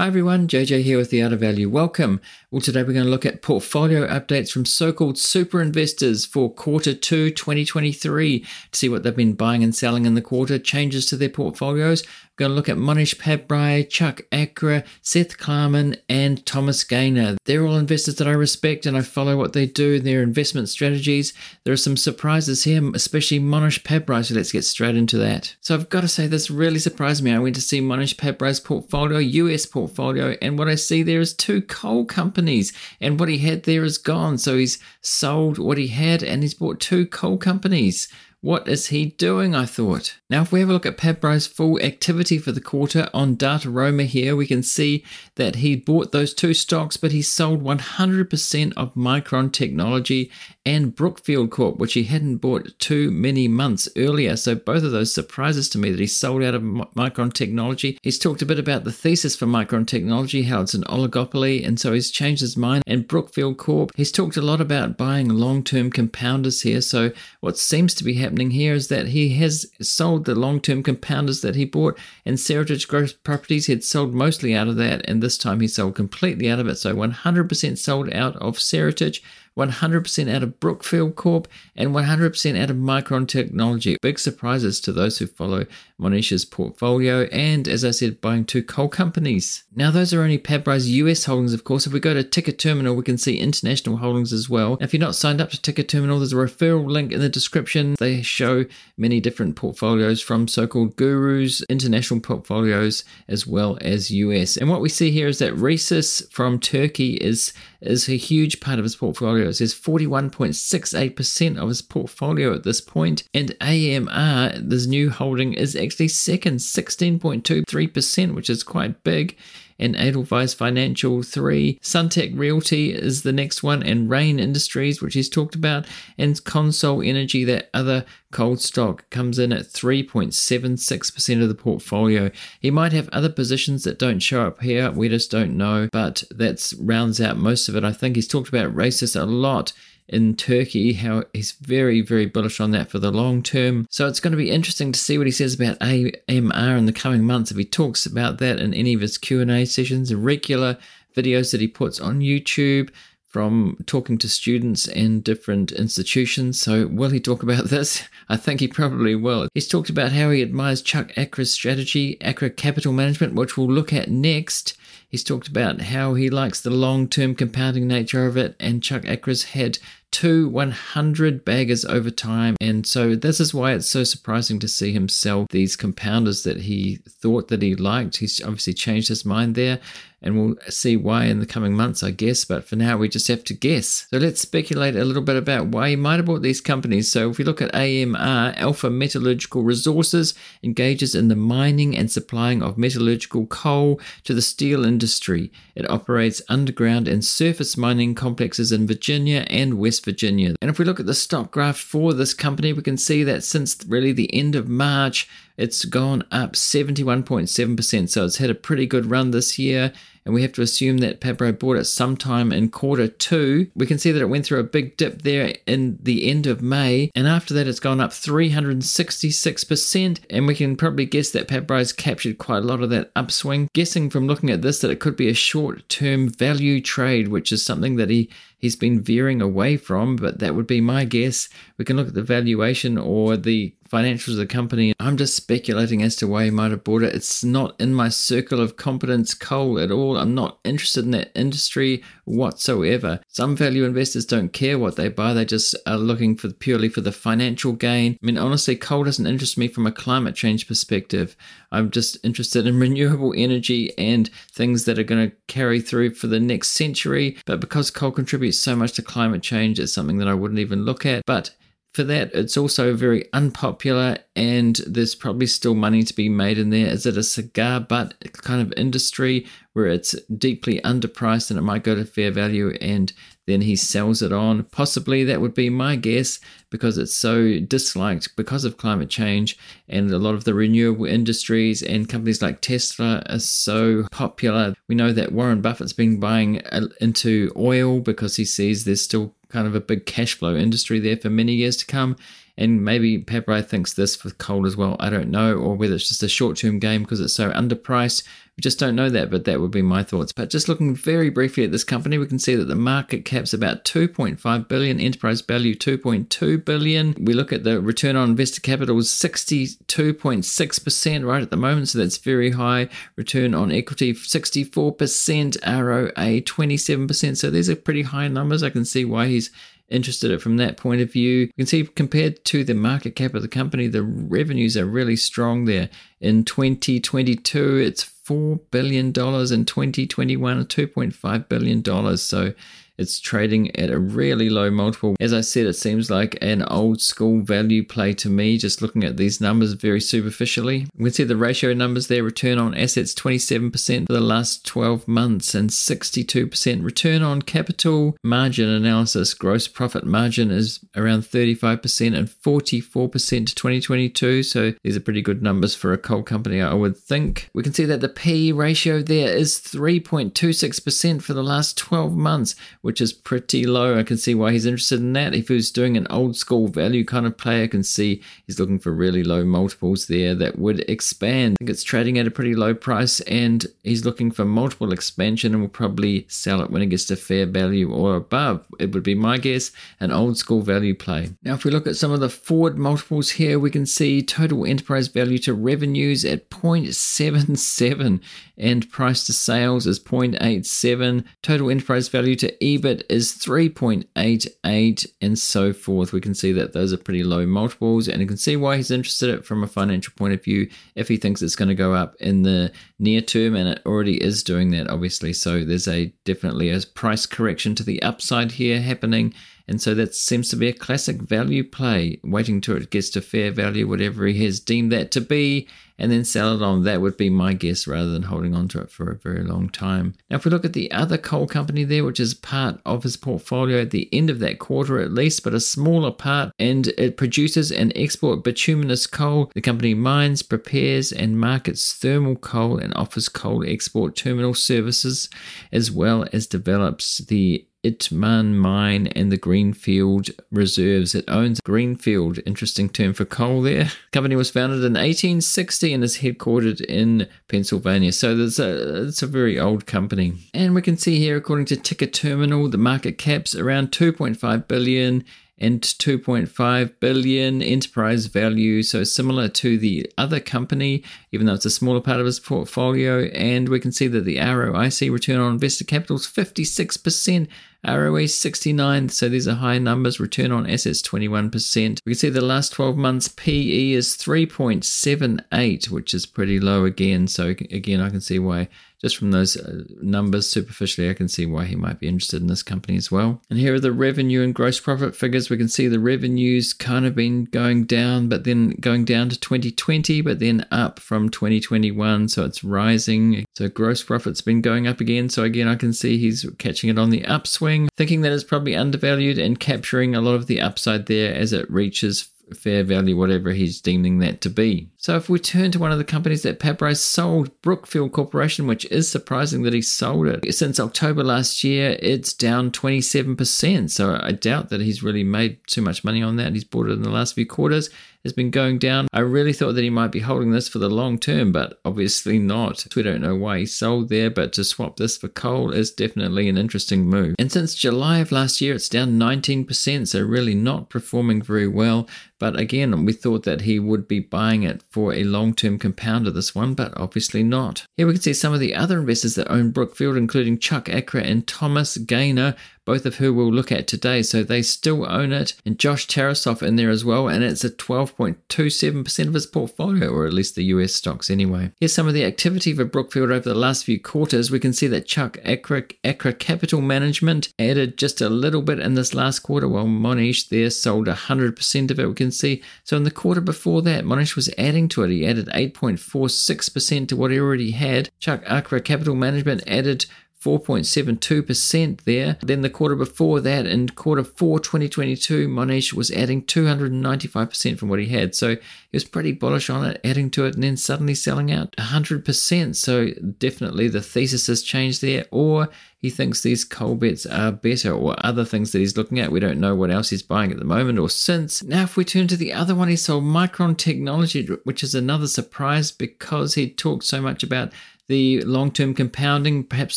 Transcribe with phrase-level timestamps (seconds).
[0.00, 1.68] Hi everyone, JJ here with the of Value.
[1.68, 2.22] Welcome.
[2.50, 6.50] Well, today we're going to look at portfolio updates from so called super investors for
[6.50, 11.04] quarter two 2023 to see what they've been buying and selling in the quarter, changes
[11.06, 12.02] to their portfolios.
[12.02, 17.36] We're going to look at Mohnish Pabrai, Chuck Akre, Seth Klarman, and Thomas Gayner.
[17.44, 21.34] They're all investors that I respect and I follow what they do, their investment strategies.
[21.64, 25.54] There are some surprises here, especially Mohnish Pabrai, so let's get straight into that.
[25.60, 27.32] So I've got to say, this really surprised me.
[27.32, 31.34] I went to see Mohnish Pabrai's portfolio, US portfolio, and what I see there is
[31.34, 34.38] two coal companies, and what he had there is gone.
[34.38, 38.08] So he's sold what he had and he's bought two coal companies.
[38.42, 39.54] What is he doing?
[39.54, 40.16] I thought.
[40.30, 44.06] Now, if we have a look at Pabrai's full activity for the quarter on Dataroma
[44.06, 45.04] here, we can see
[45.34, 50.30] that he bought those two stocks, but he sold 100% of Micron Technology
[50.64, 54.36] and Brookfield Corp, which he hadn't bought too many months earlier.
[54.36, 57.98] So both of those surprises to me that he sold out of Micron Technology.
[58.02, 61.78] He's talked a bit about the thesis for Micron Technology, how it's an oligopoly, and
[61.78, 62.84] so he's changed his mind.
[62.86, 66.80] And Brookfield Corp, he's talked a lot about buying long-term compounders here.
[66.80, 71.40] So what seems to be happening here is that he has sold the long-term compounders
[71.40, 75.22] that he bought, and Seritage Growth Properties he had sold mostly out of that, and
[75.22, 76.76] this time he sold completely out of it.
[76.76, 79.20] So 100% sold out of Seritage.
[79.68, 83.96] 100% out of Brookfield Corp, and 100% out of Micron Technology.
[84.00, 85.66] Big surprises to those who follow
[86.00, 89.64] Mohnish's portfolio, and as I said, buying two coal companies.
[89.74, 91.86] Now, those are only Pabrai's US holdings, of course.
[91.86, 94.78] If we go to TIKR Terminal, we can see international holdings as well.
[94.80, 97.96] If you're not signed up to TIKR Terminal, there's a referral link in the description.
[97.98, 98.64] They show
[98.96, 104.56] many different portfolios from so called gurus, international portfolios, as well as US.
[104.56, 108.78] And what we see here is that Reysas from Turkey is, is a huge part
[108.78, 109.48] of his portfolio.
[109.48, 115.76] It says 41.68% of his portfolio at this point, and AMR, this new holding, is
[115.76, 119.36] actually second, 16.23%, which is quite big
[119.80, 121.80] and Edelweiss Financial 3.
[121.82, 125.86] Sunteck Realty is the next one, and Rain Industries, which he's talked about,
[126.16, 132.30] and CONSOL Energy, that other cold stock, comes in at 3.76% of the portfolio.
[132.60, 136.22] He might have other positions that don't show up here, we just don't know, but
[136.30, 137.82] that rounds out most of it.
[137.82, 139.72] I think he's talked about Reysas a lot
[140.10, 143.86] in Turkey, how he's very, very bullish on that for the long term.
[143.90, 146.92] So it's going to be interesting to see what he says about AMR in the
[146.92, 147.50] coming months.
[147.50, 150.76] If he talks about that in any of his Q&A sessions, regular
[151.16, 152.90] videos that he puts on YouTube,
[153.30, 156.60] from talking to students and different institutions.
[156.60, 158.02] So, will he talk about this?
[158.28, 159.48] I think he probably will.
[159.54, 163.92] He's talked about how he admires Chuck Akre's strategy, Akre Capital Management, which we'll look
[163.92, 164.76] at next.
[165.08, 169.02] He's talked about how he likes the long term compounding nature of it, and Chuck
[169.02, 169.78] Akre's had
[170.10, 172.56] two 100 baggers over time.
[172.60, 176.62] And so this is why it's so surprising to see him sell these compounders that
[176.62, 178.18] he thought that he liked.
[178.18, 179.80] He's obviously changed his mind there
[180.22, 182.44] and we'll see why in the coming months, I guess.
[182.44, 184.06] But for now, we just have to guess.
[184.10, 187.10] So let's speculate a little bit about why he might have bought these companies.
[187.10, 192.62] So if we look at AMR, Alpha Metallurgical Resources engages in the mining and supplying
[192.62, 195.50] of metallurgical coal to the steel industry.
[195.74, 200.54] It operates underground and surface mining complexes in Virginia and West Virginia.
[200.60, 203.42] And if we look at the stock graph for this company, we can see that
[203.42, 208.08] since really the end of March, it's gone up 71.7%.
[208.08, 209.92] So it's had a pretty good run this year
[210.24, 213.70] and we have to assume that Pabrai bought it sometime in quarter two.
[213.74, 216.62] We can see that it went through a big dip there in the end of
[216.62, 220.20] May, and after that, it's gone up 366%.
[220.28, 223.68] And we can probably guess that Pabrai's captured quite a lot of that upswing.
[223.72, 227.52] Guessing from looking at this that it could be a short term value trade, which
[227.52, 228.28] is something that he
[228.60, 231.48] he's been veering away from, but that would be my guess.
[231.78, 234.92] We can look at the valuation or the financials of the company.
[235.00, 237.14] I'm just speculating as to why he might have bought it.
[237.14, 240.16] It's not in my circle of competence coal at all.
[240.16, 243.20] I'm not interested in that industry whatsoever.
[243.26, 247.00] Some value investors don't care what they buy, they just are looking for purely for
[247.00, 248.16] the financial gain.
[248.22, 251.36] I mean, honestly, coal doesn't interest me from a climate change perspective.
[251.72, 256.26] I'm just interested in renewable energy and things that are going to carry through for
[256.26, 257.36] the next century.
[257.46, 260.84] But because coal contributes so much to climate change, it's something that I wouldn't even
[260.84, 261.22] look at.
[261.26, 261.50] But
[261.92, 266.70] for that, it's also very unpopular, and there's probably still money to be made in
[266.70, 266.86] there.
[266.86, 271.82] Is it a cigar butt kind of industry where it's deeply underpriced and it might
[271.82, 273.12] go to fair value and
[273.46, 274.62] then he sells it on?
[274.64, 276.38] Possibly that would be my guess
[276.70, 279.58] because it's so disliked because of climate change,
[279.88, 284.74] and a lot of the renewable industries and companies like Tesla are so popular.
[284.86, 289.34] We know that Warren Buffett's been buying uh, into oil because he sees there's still
[289.50, 292.16] kind of a big cash flow industry there for many years to come.
[292.60, 294.96] And maybe Pabrai thinks this for coal as well.
[295.00, 298.22] I don't know, or whether it's just a short term game because it's so underpriced.
[298.56, 300.32] We just don't know that, but that would be my thoughts.
[300.32, 303.54] But just looking very briefly at this company, we can see that the market cap's
[303.54, 307.14] about 2.5 billion, enterprise value 2.2 billion.
[307.18, 311.98] We look at the return on invested capital is 62.6% right at the moment, so
[311.98, 312.90] that's very high.
[313.16, 317.36] Return on equity 64%, ROA 27%.
[317.38, 318.62] So these are pretty high numbers.
[318.62, 319.50] I can see why he's
[319.90, 321.40] interested it from that point of view.
[321.40, 325.16] You can see compared to the market cap of the company, the revenues are really
[325.16, 325.90] strong there.
[326.20, 329.06] In 2022, it's $4 billion.
[329.06, 332.16] In 2021, $2.5 billion.
[332.16, 332.54] So
[333.00, 335.16] it's trading at a really low multiple.
[335.18, 339.04] As I said, it seems like an old school value play to me, just looking
[339.04, 340.86] at these numbers very superficially.
[340.94, 345.08] We can see the ratio numbers there return on assets 27% for the last 12
[345.08, 349.32] months and 62% return on capital margin analysis.
[349.32, 354.42] Gross profit margin is around 35% and 44% to 2022.
[354.42, 357.48] So these are pretty good numbers for a coal company, I would think.
[357.54, 362.54] We can see that the P ratio there is 3.26% for the last 12 months,
[362.90, 363.96] which is pretty low.
[363.96, 365.32] I can see why he's interested in that.
[365.32, 368.58] If he was doing an old school value kind of play, I can see he's
[368.58, 371.54] looking for really low multiples there that would expand.
[371.54, 375.52] I think it's trading at a pretty low price and he's looking for multiple expansion
[375.52, 378.64] and will probably sell it when it gets to fair value or above.
[378.80, 379.70] It would be my guess,
[380.00, 381.30] an old school value play.
[381.44, 384.66] Now, if we look at some of the forward multiples here, we can see total
[384.66, 388.20] enterprise value to revenues at 0.77
[388.60, 391.24] and price to sales is 0.87.
[391.40, 396.12] Total enterprise value to EBIT is 3.88 and so forth.
[396.12, 398.90] We can see that those are pretty low multiples and you can see why he's
[398.90, 401.74] interested in it from a financial point of view if he thinks it's going to
[401.74, 405.32] go up in the near term and it already is doing that obviously.
[405.32, 409.34] So there's a definitely a price correction to the upside here happening
[409.70, 413.20] and so that seems to be a classic value play, waiting till it gets to
[413.20, 416.82] fair value, whatever he has deemed that to be, and then sell it on.
[416.82, 419.68] That would be my guess rather than holding on to it for a very long
[419.68, 420.14] time.
[420.28, 423.16] Now, if we look at the other coal company there, which is part of his
[423.16, 427.16] portfolio at the end of that quarter at least, but a smaller part, and it
[427.16, 429.52] produces and export bituminous coal.
[429.54, 435.28] The company mines, prepares, and markets thermal coal and offers coal export terminal services,
[435.70, 441.14] as well as develops the Itmann Mine and the Greenfield Reserves.
[441.14, 443.84] It owns Greenfield, interesting term for coal there.
[443.84, 448.12] The company was founded in 1860 and is headquartered in Pennsylvania.
[448.12, 450.34] So there's a, it's a very old company.
[450.52, 455.24] And we can see here, according to TIKR Terminal, the market cap's around 2.5 billion
[455.60, 458.82] and 2.5 billion enterprise value.
[458.82, 461.02] So similar to the other company,
[461.32, 463.24] even though it's a smaller part of his portfolio.
[463.26, 467.48] And we can see that the ROIC return on invested capital is 56%.
[467.82, 470.20] ROE 69, so these are high numbers.
[470.20, 472.00] Return on assets 21%.
[472.04, 477.26] We can see the last 12 months PE is 3.78, which is pretty low again.
[477.26, 478.68] So again, I can see why
[479.00, 482.48] just from those uh, numbers superficially, I can see why he might be interested in
[482.48, 483.40] this company as well.
[483.48, 485.48] And here are the revenue and gross profit figures.
[485.48, 489.40] We can see the revenues kind of been going down, but then going down to
[489.40, 492.28] 2020, but then up from 2021.
[492.28, 493.44] So it's rising.
[493.54, 495.28] So gross profit's been going up again.
[495.28, 498.76] So again, I can see he's catching it on the upswing, thinking that it's probably
[498.76, 503.52] undervalued and capturing a lot of the upside there as it reaches fair value, whatever
[503.52, 504.88] he's deeming that to be.
[504.96, 508.84] So if we turn to one of the companies that Pabrai's sold, Brookfield Corporation, which
[508.86, 510.54] is surprising that he sold it.
[510.54, 513.90] Since October last year, it's down 27%.
[513.90, 516.52] So I doubt that he's really made too much money on that.
[516.52, 517.90] He's bought it in the last few quarters
[518.24, 519.08] has been going down.
[519.12, 522.38] I really thought that he might be holding this for the long term, but obviously
[522.38, 522.86] not.
[522.94, 526.48] We don't know why he sold there, but to swap this for coal is definitely
[526.48, 527.34] an interesting move.
[527.38, 532.08] And since July of last year, it's down 19%, so really not performing very well.
[532.38, 536.30] But again, we thought that he would be buying it for a long term compounder,
[536.30, 537.86] this one, but obviously not.
[537.96, 541.22] Here we can see some of the other investors that own Brookfield, including Chuck Akre
[541.22, 544.22] and Thomas Gayner, both of who we'll look at today.
[544.22, 547.70] So they still own it, and Josh Tarasoff in there as well, and it's a
[547.70, 551.72] 12.27% of his portfolio, or at least the US stocks anyway.
[551.80, 554.50] Here's some of the activity for Brookfield over the last few quarters.
[554.50, 558.94] We can see that Chuck Akre, Akre Capital Management added just a little bit in
[558.94, 562.08] this last quarter, while Mohnish there sold 100% of it.
[562.08, 562.62] We can see.
[562.84, 565.10] So in the quarter before that, Mohnish was adding to it.
[565.10, 568.10] He added 8.46% to what he already had.
[568.18, 570.06] Chuck Akre Capital Management added
[570.40, 572.38] 4.72% there.
[572.40, 577.98] Then the quarter before that, in quarter four 2022, Mohnish was adding 295% from what
[577.98, 578.34] he had.
[578.34, 578.58] So he
[578.94, 582.74] was pretty bullish on it, adding to it, and then suddenly selling out 100%.
[582.74, 585.68] So definitely the thesis has changed there, or
[585.98, 589.30] he thinks these coal bets are better, or other things that he's looking at.
[589.30, 591.62] We don't know what else he's buying at the moment or since.
[591.62, 595.26] Now, if we turn to the other one, he sold Micron Technology, which is another
[595.26, 597.72] surprise because he talked so much about
[598.10, 599.62] the long term compounding.
[599.62, 599.96] Perhaps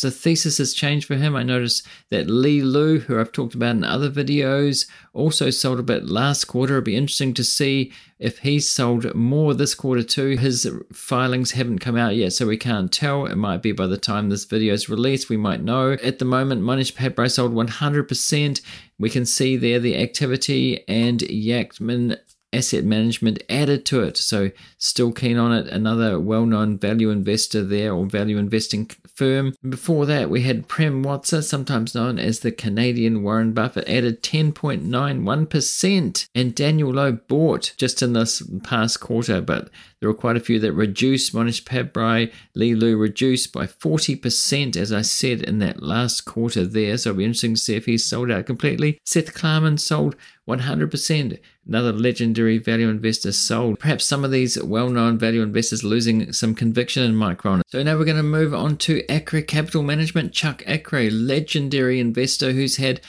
[0.00, 1.34] the thesis has changed for him.
[1.34, 5.82] I noticed that Li Lu, who I've talked about in other videos, also sold a
[5.82, 6.74] bit last quarter.
[6.74, 10.36] It'll be interesting to see if he's sold more this quarter too.
[10.36, 13.26] His filings haven't come out yet, so we can't tell.
[13.26, 15.96] It might be by the time this video is released, we might know.
[16.04, 18.60] At the moment, Mohnish Pabrai sold 100%.
[19.00, 22.16] We can see there the activity and Yacktman
[22.54, 24.16] asset management added to it.
[24.16, 25.66] So, still keen on it.
[25.68, 29.54] Another well known value investor there or value investing firm.
[29.66, 36.28] Before that, we had Prem Watsa, sometimes known as the Canadian Warren Buffett, added 10.91%.
[36.34, 39.70] And Daniel Loeb bought just in this past quarter, but
[40.00, 41.34] there were quite a few that reduced.
[41.34, 46.98] Mohnish Pabrai, Li Lu reduced by 40%, as I said in that last quarter there.
[46.98, 48.98] So it'll be interesting to see if he's sold out completely.
[49.04, 50.16] Seth Klarman sold
[50.48, 51.38] 100%.
[51.66, 53.78] Another legendary value investor sold.
[53.78, 57.62] Perhaps some of these well known value investors losing some conviction in Micron.
[57.68, 60.32] So now we're going to move on to Akre Capital Management.
[60.32, 63.00] Chuck Akre, legendary investor who's had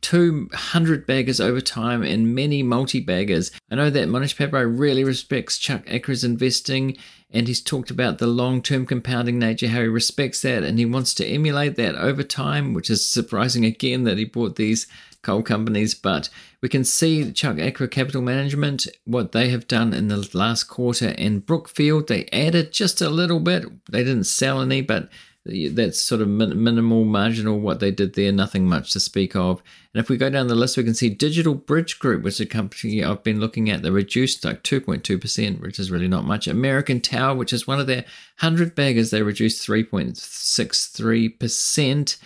[0.00, 3.50] 200 baggers over time and many multi baggers.
[3.70, 6.96] I know that Mohnish Pabrai really respects Chuck Akre's investing
[7.30, 10.86] and he's talked about the long term compounding nature, how he respects that and he
[10.86, 14.86] wants to emulate that over time, which is surprising again that he bought these
[15.22, 16.30] coal companies, but
[16.66, 21.14] we can see Chuck Akre Capital Management, what they have done in the last quarter,
[21.16, 23.66] and Brookfield, they added just a little bit.
[23.88, 25.08] They didn't sell any, but
[25.44, 29.62] that's sort of minimal, marginal what they did there, nothing much to speak of.
[29.94, 32.40] And if we go down the list, we can see Digital Bridge Group, which is
[32.40, 36.48] a company I've been looking at, they reduced like 2.2%, which is really not much.
[36.48, 38.04] American Tower, which is one of their
[38.40, 42.16] 100 baggers, they reduced 3.63%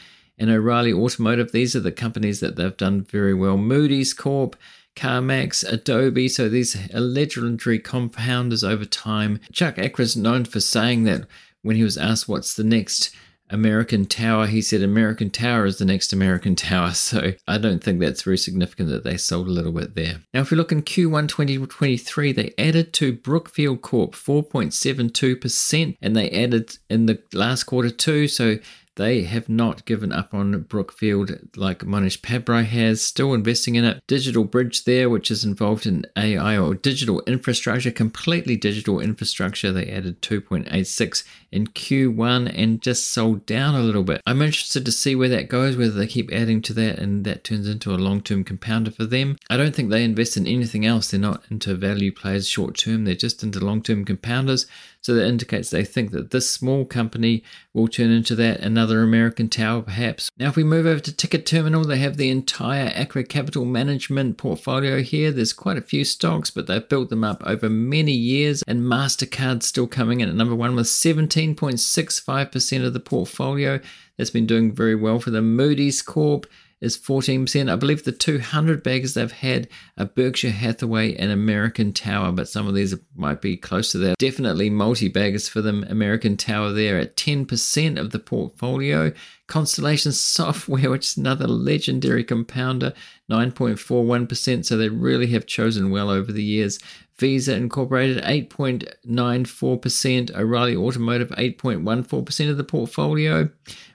[0.41, 1.53] and O'Reilly Automotive.
[1.53, 3.59] These are the companies that they've done very well.
[3.59, 4.57] Moody's Corp,
[4.97, 6.29] CarMax, Adobe.
[6.29, 9.41] So these are legendary compounders over time.
[9.53, 11.27] Chuck Akre is known for saying that
[11.63, 13.15] when he was asked what's the next
[13.51, 16.93] American Tower, he said American Tower is the next American Tower.
[17.01, 20.21] So I don't think that's very significant that they sold a little bit there.
[20.33, 26.31] Now, if we look in Q1 2023, they added to Brookfield Corp 4.72%, and they
[26.31, 28.29] added in the last quarter too.
[28.29, 28.59] So
[29.01, 34.03] they have not given up on Brookfield like Mohnish Pabrai has, still investing in it.
[34.07, 39.73] Digital Bridge there, which is involved in AI or digital infrastructure, completely digital infrastructure.
[39.73, 44.21] They added 2.86 in Q1 and just sold down a little bit.
[44.27, 47.43] I'm interested to see where that goes, whether they keep adding to that and that
[47.43, 49.39] turns into a long term compounder for them.
[49.49, 51.11] I don't think they invest in anything else.
[51.11, 54.67] They're not into value plays short term, they're just into long term compounders.
[55.03, 57.43] So that indicates they think that this small company
[57.73, 60.31] will turn into that another American tower, perhaps.
[60.39, 64.37] Now, if we move over to TIKR Terminal, they have the entire Akre Capital Management
[64.37, 65.31] portfolio here.
[65.33, 68.63] There's quite a few stocks, but they've built them up over many years.
[68.67, 73.81] And MasterCard still coming in at number one with 17.65% of the portfolio.
[74.19, 76.47] That's been doing very well for the Moody's Corp
[76.81, 77.71] is 14%.
[77.71, 79.69] I believe the 200 baggers they've had
[79.99, 84.19] are Berkshire Hathaway and American Tower, but some of these might be close to that.
[84.19, 85.85] Definitely multi baggers for them.
[85.89, 89.13] American Tower there at 10% of the portfolio.
[89.47, 92.95] Constellation Software, which is another legendary compounder,
[93.31, 94.65] 9.41%.
[94.65, 96.79] So they really have chosen well over the years.
[97.21, 103.51] Visa Incorporated 8.94%, O'Reilly Automotive 8.14% of the portfolio.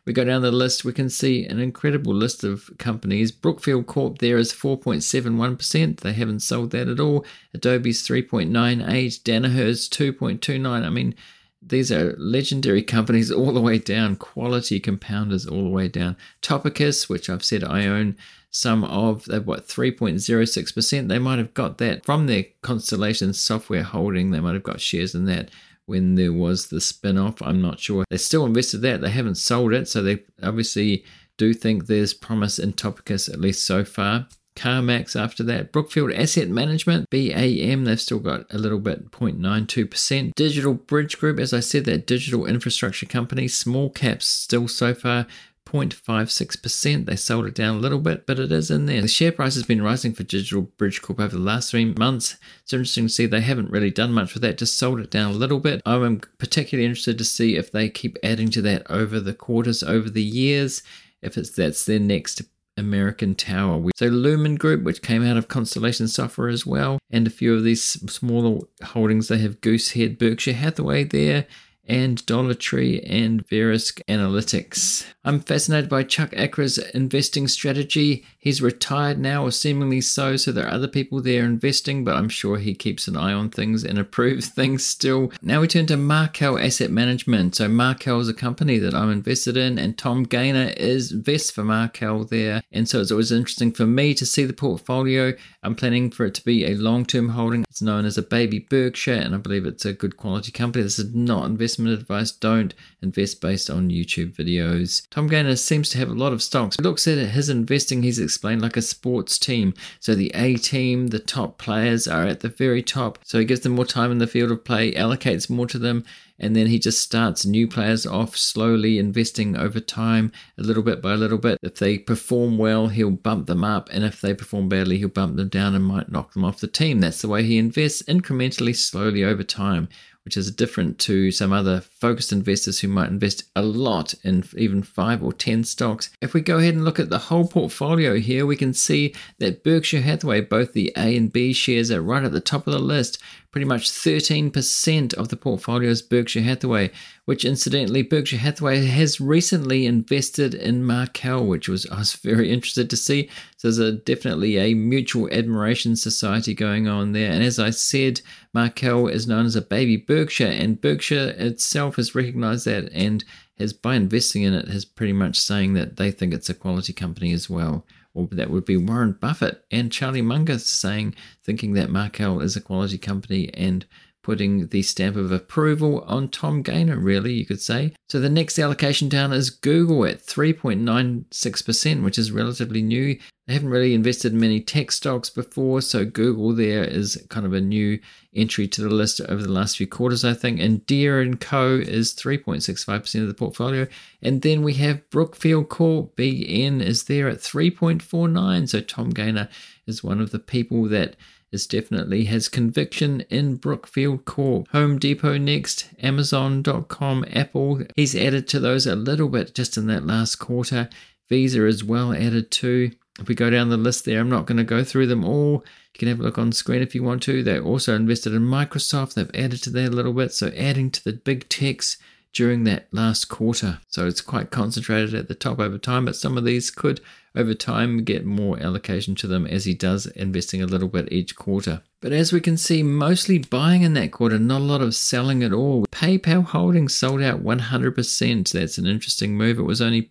[0.06, 3.32] We go down the list, we can see an incredible list of companies.
[3.32, 6.02] Brookfield Corp there is 4.71%.
[6.02, 7.26] They haven't sold that at all.
[7.56, 10.68] Adobe's 3.98, Danaher's 2.29.
[10.68, 11.16] I mean,
[11.64, 16.16] these are legendary companies all the way down, quality compounders all the way down.
[16.44, 18.18] Topicus, which I've said I own
[18.56, 21.08] some of, they've what 3.06%.
[21.10, 24.32] They might have got that from their Constellation software holding.
[24.32, 25.50] They might have got shares in that
[25.86, 27.42] when there was the spin off.
[27.42, 28.06] I'm not sure.
[28.10, 29.02] They still invested that.
[29.02, 29.90] They haven't sold it.
[29.90, 31.04] So they obviously
[31.38, 34.28] do think there's promise in Topicus, at least so far.
[34.56, 35.74] CarMax after that.
[35.74, 40.34] Brookfield Asset Management, BAM, they've still got a little bit, 0.92%.
[40.34, 45.28] Digital Bridge Group, as I said, that digital infrastructure company, small caps still so far.
[45.76, 47.06] 0.56%.
[47.06, 49.02] They sold it down a little bit, but it is in there.
[49.02, 52.38] The share price has been rising for Digital Bridge Corp over the last three months.
[52.64, 55.32] It's interesting to see they haven't really done much with that, just sold it down
[55.32, 55.82] a little bit.
[55.86, 60.10] I'm particularly interested to see if they keep adding to that over the quarters, over
[60.10, 60.82] the years,
[61.22, 62.42] if it's that's their next
[62.78, 63.84] American Tower.
[63.96, 67.64] So Lumine Group, which came out of Constellation Software as well, and a few of
[67.64, 69.28] these smaller holdings.
[69.28, 71.48] They have Goosehead, Berkshire Hathaway there,
[71.88, 75.06] and Dollar Tree and Verisk Analytics.
[75.24, 78.26] I'm fascinated by Chuck Akre's investing strategy.
[78.38, 82.30] He's retired now, or seemingly so, so there are other people there investing, but I'm
[82.30, 85.32] sure he keeps an eye on things and approves things still.
[85.42, 87.56] Now we turn to Markel Asset Management.
[87.56, 91.64] So Markel is a company that I'm invested in, and Tom Gayner is vest for
[91.64, 92.62] Markel there.
[92.72, 95.34] And so it's always interesting for me to see the portfolio.
[95.64, 97.64] I'm planning for it to be a long-term holding.
[97.64, 100.84] It's known as a baby Berkshire, and I believe it's a good quality company.
[100.84, 102.32] This is not investment advice.
[102.32, 105.08] Don't invest based on YouTube videos.
[105.10, 106.76] Tom Gayner seems to have a lot of stocks.
[106.78, 109.74] He looks at his investing, he's explained like a sports team.
[110.00, 113.20] So the A team, the top players are at the very top.
[113.24, 116.04] So he gives them more time in the field of play, allocates more to them,
[116.38, 121.02] and then he just starts new players off slowly investing over time a little bit
[121.02, 124.34] by a little bit if they perform well he'll bump them up and if they
[124.34, 127.28] perform badly he'll bump them down and might knock them off the team that's the
[127.28, 129.88] way he invests incrementally slowly over time
[130.26, 134.82] which is different to some other focused investors who might invest a lot in even
[134.82, 136.10] five or 10 stocks.
[136.20, 139.64] If we go ahead and look at the whole portfolio here, we can see that
[139.64, 142.80] Berkshire Hathaway, both the A and B shares, are right at the top of the
[142.80, 143.22] list.
[143.56, 146.92] Pretty much 13% of the portfolio is Berkshire Hathaway,
[147.24, 152.90] which incidentally, Berkshire Hathaway has recently invested in Markel, which was I was very interested
[152.90, 153.30] to see.
[153.56, 157.32] So there's a, definitely a mutual admiration society going on there.
[157.32, 158.20] And as I said,
[158.54, 163.24] Markel is known as a baby Berkshire, and Berkshire itself has recognized that and
[163.58, 166.92] has, by investing in it, has pretty much saying that they think it's a quality
[166.92, 167.86] company as well
[168.16, 172.62] or that would be Warren Buffett and Charlie Munger saying, thinking that Markel is a
[172.62, 173.86] quality company and
[174.24, 177.94] putting the stamp of approval on Tom Gayner, really, you could say.
[178.10, 183.20] So the next allocation down is Google at 3.96%, which is relatively new.
[183.48, 187.54] They haven't really invested in many tech stocks before, so Google there is kind of
[187.54, 188.00] a new
[188.34, 190.60] entry to the list over the last few quarters, I think.
[190.60, 191.76] And Deere & Co.
[191.76, 193.88] is 3.65% of the portfolio.
[194.20, 198.68] And then we have Brookfield Corp, BN, is there at 3.49.
[198.68, 199.48] So Tom Gayner
[199.86, 201.16] is one of the people that
[201.52, 204.68] is definitely has conviction in Brookfield Corp.
[204.70, 207.84] Home Depot next, Amazon.com, Apple.
[207.96, 210.90] He's added to those a little bit just in that last quarter.
[211.30, 212.90] Visa as well added to.
[213.20, 215.64] If we go down the list there, I'm not going to go through them all.
[215.94, 217.44] You can have a look on screen if you want to.
[217.44, 219.14] They also invested in Microsoft.
[219.14, 220.34] They've added to that a little bit.
[220.34, 221.98] So adding to the big techs
[222.34, 223.80] during that last quarter.
[223.88, 227.00] So it's quite concentrated at the top over time, but some of these could
[227.34, 231.36] over time get more allocation to them as he does investing a little bit each
[231.38, 231.82] quarter.
[232.02, 235.44] But as we can see, mostly buying in that quarter, not a lot of selling
[235.44, 235.86] at all.
[235.88, 238.52] PayPal Holdings sold out 100%.
[238.52, 239.58] That's an interesting move.
[239.58, 240.02] It was only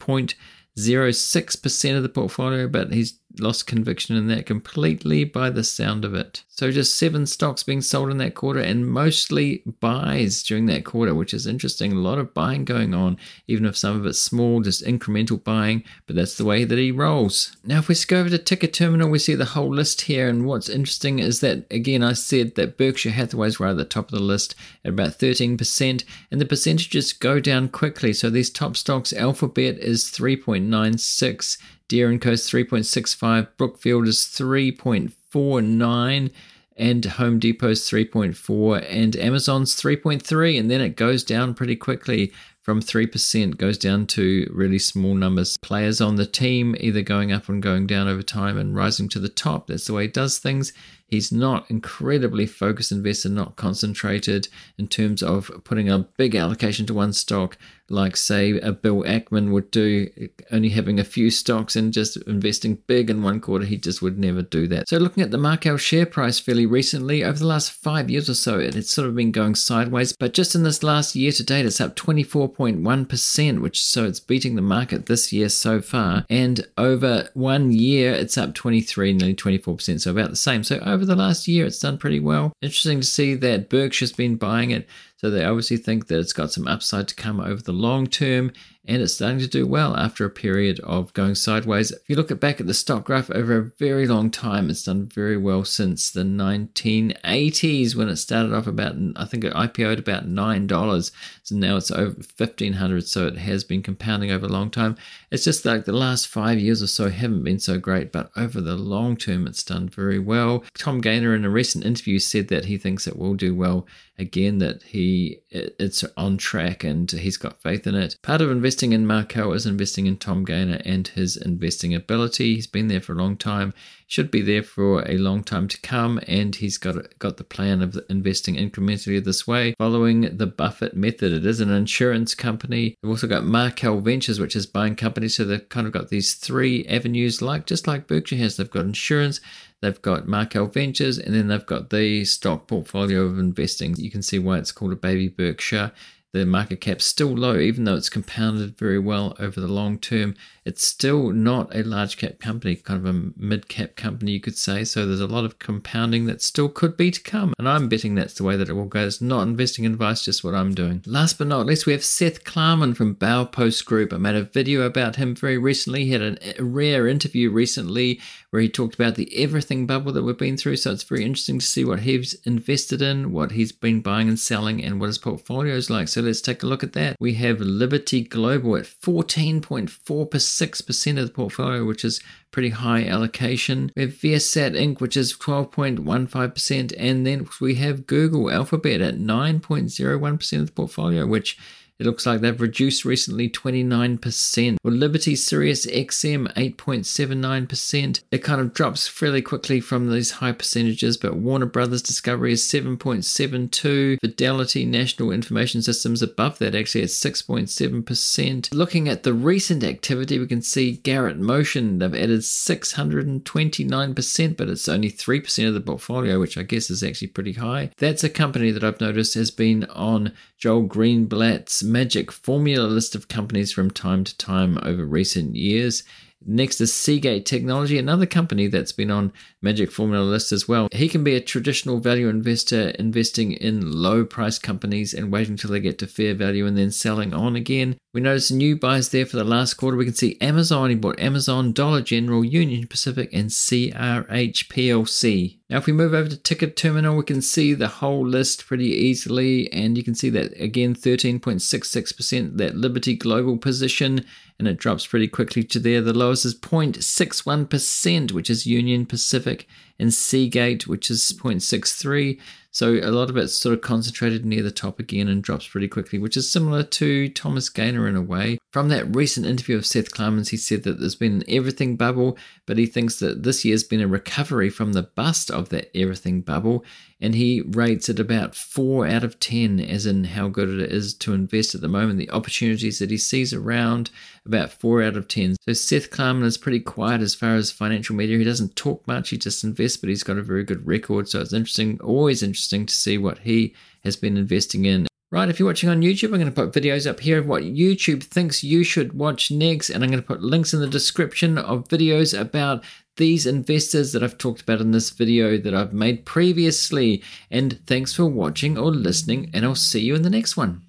[0.78, 6.14] 0.06% of the portfolio, but he's lost conviction in that completely by the sound of
[6.14, 6.44] it.
[6.48, 11.14] So just seven stocks being sold in that quarter and mostly buys during that quarter,
[11.14, 11.92] which is interesting.
[11.92, 13.16] A lot of buying going on,
[13.48, 16.92] even if some of it's small, just incremental buying, but that's the way that he
[16.92, 17.56] rolls.
[17.64, 20.28] Now, if we go over to TIKR Terminal, we see the whole list here.
[20.28, 23.84] And what's interesting is that, again, I said that Berkshire Hathaway is right at the
[23.84, 28.12] top of the list at about 13%, and the percentages go down quickly.
[28.12, 31.58] So these top stocks, Alphabet is 3.96.
[31.88, 36.32] Deere & Co's 3.65, Brookfield is 3.49,
[36.76, 42.32] and Home Depot's 3.4, and Amazon's 3.3, and then it goes down pretty quickly
[42.64, 45.58] from 3% goes down to really small numbers.
[45.58, 49.18] Players on the team either going up and going down over time and rising to
[49.18, 49.66] the top.
[49.66, 50.72] That's the way he does things.
[51.06, 56.94] He's not incredibly focused investor, not concentrated in terms of putting a big allocation to
[56.94, 60.08] one stock, like say a Bill Ackman would do,
[60.50, 63.64] only having a few stocks and just investing big in one quarter.
[63.64, 64.88] He just would never do that.
[64.88, 68.34] So looking at the Markel share price fairly recently, over the last five years or
[68.34, 70.14] so, it's sort of been going sideways.
[70.14, 74.54] But just in this last year to date, it's up 24.1%, which so it's beating
[74.54, 76.24] the market this year so far.
[76.30, 80.64] And over one year, it's up 23, nearly 24%, so about the same.
[80.64, 82.52] So over the last year, it's done pretty well.
[82.62, 84.88] Interesting to see that Berkshire's been buying it.
[85.24, 88.52] So they obviously think that it's got some upside to come over the long term
[88.86, 91.90] and it's starting to do well after a period of going sideways.
[91.90, 94.84] If you look at back at the stock graph over a very long time, it's
[94.84, 99.98] done very well since the 1980s when it started off about, I think it IPO'd
[99.98, 101.10] about $9.
[101.42, 104.96] So now it's over 1500 so it has been compounding over a long time.
[105.30, 108.60] It's just like the last five years or so haven't been so great, but over
[108.60, 110.64] the long term, it's done very well.
[110.76, 113.86] Tom Gayner in a recent interview said that he thinks it will do well
[114.18, 118.16] again, that he it's on track and he's got faith in it.
[118.22, 122.56] Part of investing investing in Markel is investing in Tom Gayner and his investing ability.
[122.56, 123.72] He's been there for a long time,
[124.08, 127.82] should be there for a long time to come, and he's got got the plan
[127.82, 131.32] of investing incrementally this way, following the Buffett method.
[131.32, 132.96] It is an insurance company.
[133.00, 135.36] They've also got Markel Ventures, which is buying companies.
[135.36, 138.56] So they've kind of got these three avenues, like just like Berkshire has.
[138.56, 139.40] They've got insurance,
[139.82, 143.94] They've got Markel Ventures and then they've got the stock portfolio of investing.
[143.98, 145.92] You can see why it's called a baby Berkshire.
[146.34, 150.34] The market cap's still low, even though it's compounded very well over the long term.
[150.64, 154.56] It's still not a large cap company, kind of a mid cap company, you could
[154.56, 154.82] say.
[154.82, 157.54] So there's a lot of compounding that still could be to come.
[157.56, 159.06] And I'm betting that's the way that it will go.
[159.06, 161.04] It's not investing advice, just what I'm doing.
[161.06, 164.12] Last but not least, we have Seth Klarman from Baupost Group.
[164.12, 166.06] I made a video about him very recently.
[166.06, 168.20] He had a rare interview recently
[168.50, 170.76] where he talked about the everything bubble that we've been through.
[170.76, 174.38] So it's very interesting to see what he's invested in, what he's been buying and
[174.38, 176.08] selling, and what his portfolio is like.
[176.08, 177.16] So let's take a look at that.
[177.20, 183.92] We have Liberty Global at 14.46% of the portfolio, which is pretty high allocation.
[183.96, 190.60] We have Viasat Inc., which is 12.15%, and then we have Google Alphabet at 9.01%
[190.60, 191.56] of the portfolio, which
[191.98, 194.76] it looks like they've reduced recently 29%.
[194.82, 198.20] Well, Liberty Sirius XM 8.79%.
[198.32, 202.62] It kind of drops fairly quickly from these high percentages, but Warner Brothers Discovery is
[202.62, 204.18] 7.72.
[204.20, 208.74] Fidelity National Information Systems above that actually at 6.7%.
[208.74, 214.88] Looking at the recent activity, we can see Garrett Motion, they've added 629%, but it's
[214.88, 217.90] only 3% of the portfolio, which I guess is actually pretty high.
[217.98, 220.32] That's a company that I've noticed has been on
[220.64, 226.04] Joel Greenblatt's magic formula list of companies from time to time over recent years.
[226.46, 230.88] Next is Seagate Technology, another company that's been on Magic Formula list as well.
[230.90, 235.70] He can be a traditional value investor investing in low price companies and waiting till
[235.70, 237.98] they get to fair value and then selling on again.
[238.14, 239.96] We notice new buys there for the last quarter.
[239.96, 240.88] We can see Amazon.
[240.88, 245.58] He bought Amazon, Dollar General, Union Pacific, and CRH PLC.
[245.68, 248.86] Now, if we move over to TIKR Terminal, we can see the whole list pretty
[248.86, 254.24] easily, and you can see that again 13.66% that Liberty Global position,
[254.60, 256.00] and it drops pretty quickly to there.
[256.00, 259.66] The lowest is 0.61%, which is Union Pacific,
[259.98, 262.38] and Seagate, which is 0.63.
[262.74, 265.86] So a lot of it's sort of concentrated near the top again and drops pretty
[265.86, 268.58] quickly, which is similar to Thomas Gayner in a way.
[268.72, 272.36] From that recent interview of Seth Klarman, he said that there's been an everything bubble,
[272.66, 276.40] but he thinks that this year's been a recovery from the bust of that everything
[276.40, 276.84] bubble,
[277.20, 281.14] and he rates it about 4 out of 10 as in how good it is
[281.14, 284.10] to invest at the moment, the opportunities that he sees around,
[284.46, 285.56] about 4 out of 10.
[285.62, 288.38] So Seth Klarman is pretty quiet as far as financial media.
[288.38, 291.40] He doesn't talk much, he just invests, but he's got a very good record, so
[291.40, 295.06] it's interesting, always interesting to see what he has been investing in.
[295.30, 297.64] Right, if you're watching on YouTube, I'm going to put videos up here of what
[297.64, 301.58] YouTube thinks you should watch next, and I'm going to put links in the description
[301.58, 302.84] of videos about
[303.16, 307.20] these investors that I've talked about in this video that I've made previously.
[307.50, 310.84] And thanks for watching or listening, and I'll see you in the next one.